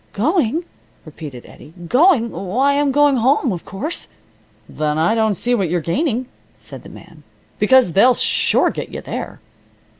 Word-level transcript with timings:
"Going!" 0.13 0.65
repeated 1.05 1.45
Eddie. 1.45 1.75
"Going! 1.87 2.31
Why, 2.31 2.79
I'm 2.79 2.91
going 2.91 3.17
home, 3.17 3.51
of 3.51 3.65
course." 3.65 4.07
"Then 4.67 4.97
I 4.97 5.13
don't 5.13 5.35
see 5.35 5.53
what 5.53 5.69
you're 5.69 5.79
gaining," 5.79 6.25
said 6.57 6.81
the 6.81 6.89
man, 6.89 7.21
"because 7.59 7.91
they'll 7.91 8.15
sure 8.15 8.71
get 8.71 8.89
you 8.89 9.01
there." 9.01 9.41